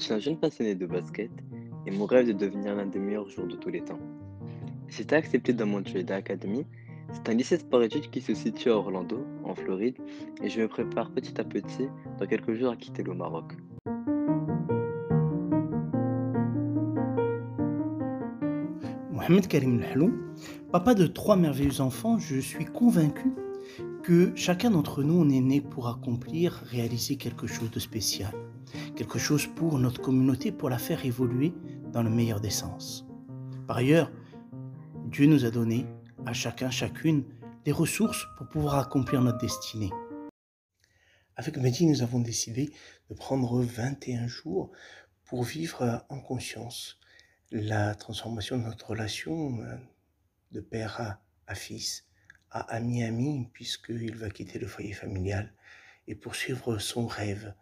[0.00, 1.30] suis un jeune passionné de basket
[1.86, 3.98] et mon rêve est de devenir l'un des meilleurs joueurs de tous les temps.
[4.98, 6.66] Été accepté dans Montreal Academy.
[7.12, 9.96] C'est un lycée sport-études qui se situe à Orlando, en Floride,
[10.42, 13.52] et je me prépare petit à petit dans quelques jours à quitter le Maroc.
[19.12, 20.12] Mohamed Karim Lhalou,
[20.70, 23.32] papa de trois merveilleux enfants, je suis convaincu
[24.02, 28.32] que chacun d'entre nous, on est né pour accomplir, réaliser quelque chose de spécial,
[29.00, 31.54] quelque chose pour notre communauté, pour la faire évoluer
[31.90, 33.06] dans le meilleur des sens.
[33.66, 34.12] Par ailleurs,
[35.06, 35.86] Dieu nous a donné
[36.26, 37.24] à chacun, chacune,
[37.64, 39.88] des ressources pour pouvoir accomplir notre destinée.
[41.36, 42.74] Avec Mehdi, nous avons décidé
[43.08, 44.70] de prendre 21 jours
[45.24, 47.00] pour vivre en conscience
[47.52, 49.76] la transformation de notre relation euh,
[50.52, 52.04] de père à, fils,
[52.50, 55.54] à ami ami, puisqu'il va quitter le foyer familial
[56.06, 57.54] et poursuivre son rêve,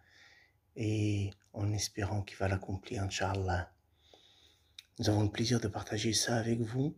[1.59, 3.71] en espérant qu'il va l'accomplir, Inch'Allah.
[4.99, 6.97] Nous avons le plaisir de partager ça avec vous.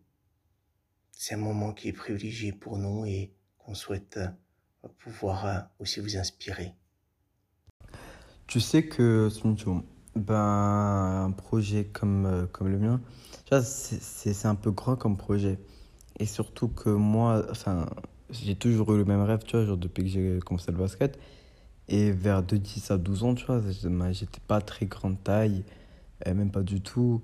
[1.13, 6.01] C'est un moment qui est privilégié pour nous et qu'on souhaite euh, pouvoir euh, aussi
[6.01, 6.75] vous inspirer.
[8.47, 9.29] Tu sais que,
[10.17, 13.01] ben, un projet comme, euh, comme le mien,
[13.63, 15.59] c'est un peu grand comme projet.
[16.19, 17.87] Et surtout que moi, enfin,
[18.31, 21.19] j'ai toujours eu le même rêve, tu vois, depuis que j'ai commencé le basket.
[21.91, 23.61] Et vers de 10 à 12 ans, tu vois,
[24.13, 25.65] j'étais pas très grande taille,
[26.25, 27.21] même pas du tout.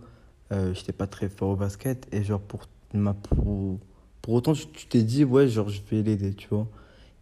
[0.52, 2.08] Euh, j'étais pas très fort au basket.
[2.12, 3.78] Et genre, pour, ma, pour,
[4.22, 6.66] pour autant, tu t'es dit, ouais, genre, je vais l'aider, tu vois.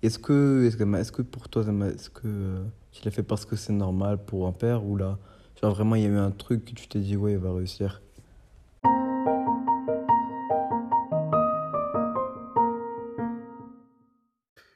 [0.03, 1.63] Est-ce que, est-ce que, est que pour toi,
[1.95, 5.19] est-ce que tu l'as fait parce que c'est normal pour un père ou là,
[5.61, 7.53] genre vraiment, il y a eu un truc que tu t'es dit, ouais, il va
[7.53, 8.01] réussir?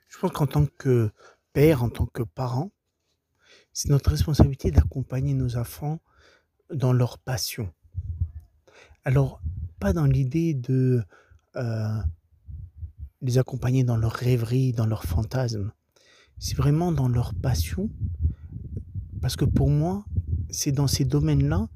[0.08, 1.10] Je pense qu'en tant que
[1.58, 2.70] en tant que parent,
[3.72, 6.00] c'est notre responsabilité d'accompagner nos enfants
[6.72, 7.72] dans leur passion.
[9.04, 9.40] Alors,
[9.80, 11.02] pas dans l'idée de
[11.56, 11.98] euh,
[13.22, 15.72] les accompagner dans leurs rêveries, dans leurs fantasmes.
[16.38, 17.90] C'est vraiment dans leur passion.
[19.20, 20.04] Parce que pour moi,
[20.50, 21.68] c'est dans ces domaines-là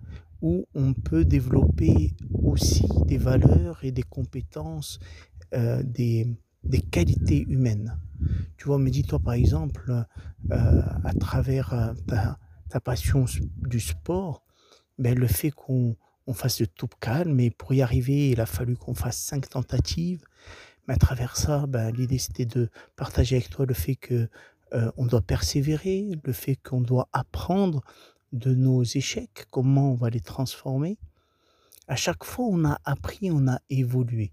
[0.42, 5.00] où on peut développer aussi des valeurs et des compétences,
[5.54, 6.36] euh, des
[6.92, 7.96] qualités humaines.
[8.56, 10.04] Tu vois, me dis-toi par exemple,
[10.50, 11.92] euh, à travers euh,
[12.68, 14.44] ta, passion du sport,
[14.98, 15.96] ben, le fait qu'on
[16.32, 20.24] fasse de tout calme, mais pour y arriver, il a fallu qu'on fasse cinq tentatives.
[20.86, 24.28] Mais à travers ça, ben, l'idée c'était de partager avec toi le fait que
[24.74, 27.82] euh, doit persévérer, le fait qu'on doit apprendre
[28.32, 30.98] de nos échecs, comment on va les transformer.
[31.88, 34.32] À chaque fois, on a appris, on a évolué.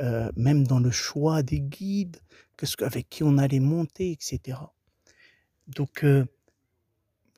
[0.00, 2.16] Euh, même dans le choix des guides,
[2.56, 4.58] qu'est-ce avec qui on allait monter, etc.
[5.68, 6.24] Donc, euh,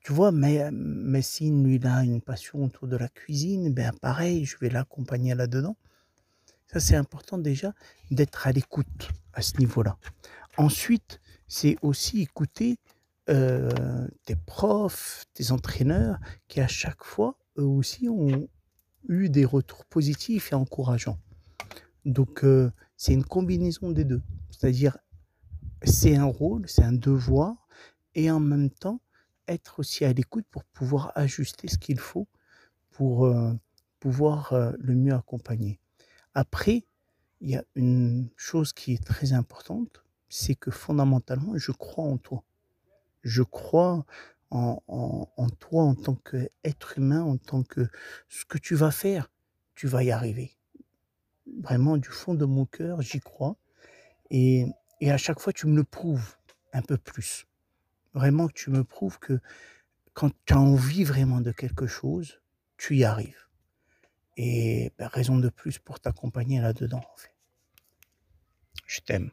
[0.02, 4.56] tu vois, mais Messine, lui, a une passion autour de la cuisine, ben pareil, je
[4.58, 5.76] vais l'accompagner là-dedans.
[6.72, 7.74] Ça, c'est important déjà
[8.10, 9.98] d'être à l'écoute à ce niveau-là.
[10.56, 12.78] Ensuite, c'est aussi écouter
[13.28, 16.18] euh, tes profs, tes entraîneurs,
[16.48, 18.48] qui à chaque fois, eux aussi, ont
[19.08, 21.18] eu des retours positifs et encourageants.
[22.06, 24.22] Donc, euh, c'est une combinaison des deux.
[24.50, 24.96] C'est-à-dire,
[25.82, 27.66] c'est un rôle, c'est un devoir,
[28.14, 29.00] et en même temps,
[29.48, 32.28] être aussi à l'écoute pour pouvoir ajuster ce qu'il faut
[32.90, 33.52] pour euh,
[33.98, 35.80] pouvoir euh, le mieux accompagner.
[36.32, 36.86] Après,
[37.40, 42.18] il y a une chose qui est très importante, c'est que fondamentalement, je crois en
[42.18, 42.44] toi.
[43.22, 44.06] Je crois
[44.50, 47.88] en, en toi en tant qu'être humain, en tant que
[48.28, 49.32] ce que tu vas faire,
[49.74, 50.55] tu vas y arriver
[51.60, 53.56] vraiment du fond de mon cœur, j'y crois.
[54.30, 54.66] Et,
[55.00, 56.36] et à chaque fois, tu me le prouves
[56.72, 57.46] un peu plus.
[58.14, 59.40] Vraiment tu me prouves que
[60.14, 62.40] quand tu as envie vraiment de quelque chose,
[62.78, 63.46] tu y arrives.
[64.36, 67.02] Et ben, raison de plus pour t'accompagner là-dedans.
[68.86, 69.30] Je t'aime.